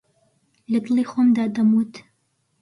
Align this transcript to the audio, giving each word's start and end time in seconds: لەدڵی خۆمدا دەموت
لەدڵی 0.71 1.03
خۆمدا 1.11 1.45
دەموت 1.55 1.93